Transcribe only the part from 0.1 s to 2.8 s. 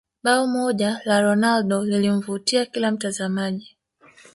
bao moja la ronaldo lilimvutia